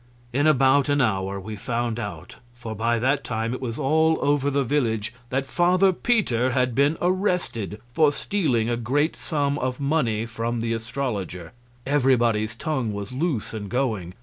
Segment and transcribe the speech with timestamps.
[0.33, 4.49] In about an hour we found out; for by that time it was all over
[4.49, 10.25] the village that Father Peter had been arrested for stealing a great sum of money
[10.25, 11.51] from the astrologer.
[11.85, 14.15] Everybody's tongue was loose and going.